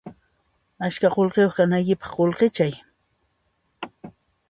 Askha 0.85 1.09
qullqiyuq 1.15 1.53
kanaykipaq 1.57 2.11
qullqichay 2.17 2.73